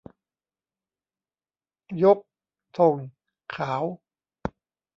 [2.03, 2.19] ยก
[2.77, 2.95] ธง
[3.55, 3.83] ขาว